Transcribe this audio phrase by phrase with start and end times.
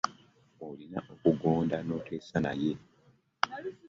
[0.67, 0.99] Olina
[1.29, 2.71] okugonda noteesa naye.